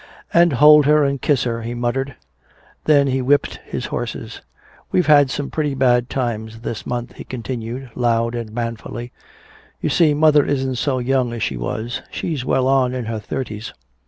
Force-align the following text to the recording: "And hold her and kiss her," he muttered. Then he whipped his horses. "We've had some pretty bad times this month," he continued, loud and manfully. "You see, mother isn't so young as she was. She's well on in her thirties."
"And 0.33 0.53
hold 0.53 0.87
her 0.87 1.03
and 1.05 1.21
kiss 1.21 1.43
her," 1.43 1.61
he 1.61 1.75
muttered. 1.75 2.15
Then 2.85 3.05
he 3.05 3.21
whipped 3.21 3.57
his 3.65 3.85
horses. 3.93 4.41
"We've 4.91 5.05
had 5.05 5.29
some 5.29 5.51
pretty 5.51 5.75
bad 5.75 6.09
times 6.09 6.61
this 6.61 6.87
month," 6.87 7.17
he 7.17 7.23
continued, 7.23 7.91
loud 7.93 8.33
and 8.33 8.51
manfully. 8.51 9.11
"You 9.79 9.89
see, 9.89 10.15
mother 10.15 10.43
isn't 10.43 10.77
so 10.77 10.97
young 10.97 11.33
as 11.33 11.43
she 11.43 11.55
was. 11.55 12.01
She's 12.09 12.43
well 12.43 12.67
on 12.67 12.95
in 12.95 13.05
her 13.05 13.19
thirties." 13.19 13.73